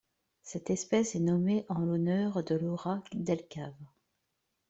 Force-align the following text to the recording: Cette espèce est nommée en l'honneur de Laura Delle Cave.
Cette 0.41 0.71
espèce 0.71 1.13
est 1.13 1.19
nommée 1.19 1.63
en 1.69 1.77
l'honneur 1.77 2.43
de 2.43 2.55
Laura 2.55 3.03
Delle 3.13 3.47
Cave. 3.47 3.77